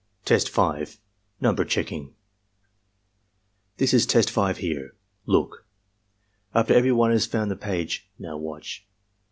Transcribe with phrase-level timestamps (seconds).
[0.25, 0.97] Test 5.—
[1.43, 2.15] ^Ntimber Checking
[3.77, 4.95] "This is Test 5 here.
[5.27, 5.67] Look."
[6.55, 8.09] After every one has found the page.
[8.17, 8.87] "Now watch."